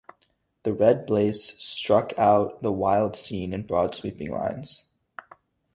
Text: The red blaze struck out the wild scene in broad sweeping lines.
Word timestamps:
The 0.63 0.73
red 0.73 1.05
blaze 1.05 1.49
struck 1.63 2.17
out 2.17 2.63
the 2.63 2.71
wild 2.71 3.15
scene 3.15 3.53
in 3.53 3.67
broad 3.67 3.93
sweeping 3.93 4.31
lines. 4.31 4.85